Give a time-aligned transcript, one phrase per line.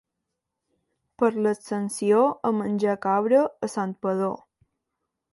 [1.23, 4.33] Per l'Ascensió, a menjar cabra a Santpedor.